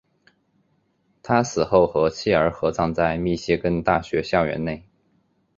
[1.21, 4.83] 他死后和妻儿合葬在密歇根大学校园内。